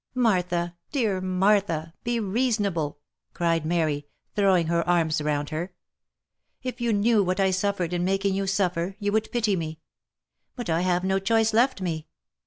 "Martha! 0.29 0.75
dear 0.91 1.21
Martha! 1.21 1.93
Be 2.03 2.19
reasonable!" 2.19 2.97
cried 3.35 3.67
Mary, 3.67 4.07
throwing 4.35 4.65
her 4.65 4.83
arms 4.89 5.21
round 5.21 5.51
her." 5.51 5.73
If 6.63 6.81
you 6.81 6.91
knew 6.91 7.21
what 7.23 7.39
I 7.39 7.51
suffered 7.51 7.93
in 7.93 8.03
making 8.03 8.33
you 8.33 8.47
suffer, 8.47 8.95
you 8.97 9.11
would 9.11 9.31
pity 9.31 9.55
me! 9.55 9.79
But 10.55 10.71
I 10.71 10.81
have 10.81 11.03
no 11.03 11.19
choice 11.19 11.53
left 11.53 11.81
me. 11.81 12.07